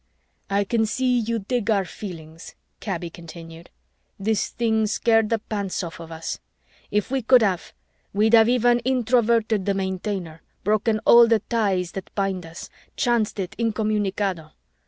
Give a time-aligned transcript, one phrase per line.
[0.49, 3.69] "I can see you dig our feelings," Kaby continued.
[4.19, 6.39] "This thing scared the pants off of us.
[6.89, 7.71] If we could have,
[8.11, 12.67] we'd have even Introverted the Maintainer, broken all the ties that bind us,
[12.97, 14.53] chanced it incommunicado.